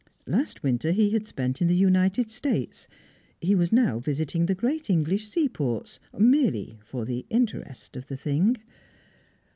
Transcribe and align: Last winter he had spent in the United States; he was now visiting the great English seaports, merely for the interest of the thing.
Last 0.25 0.63
winter 0.63 0.93
he 0.93 1.11
had 1.11 1.27
spent 1.27 1.61
in 1.61 1.67
the 1.67 1.75
United 1.75 2.31
States; 2.31 2.87
he 3.39 3.53
was 3.53 3.71
now 3.71 3.99
visiting 3.99 4.47
the 4.47 4.55
great 4.55 4.89
English 4.89 5.29
seaports, 5.29 5.99
merely 6.17 6.79
for 6.83 7.05
the 7.05 7.27
interest 7.29 7.95
of 7.95 8.07
the 8.07 8.17
thing. 8.17 8.57